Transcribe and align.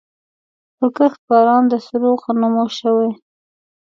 پرکښت 0.77 1.19
باران 1.29 1.63
د 1.71 1.73
سرو 1.85 2.11
غنمو 2.21 2.65
شوی 2.79 3.11